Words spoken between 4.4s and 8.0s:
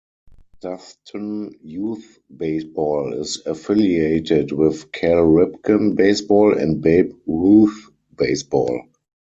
with Cal Ripken Baseball and Babe Ruth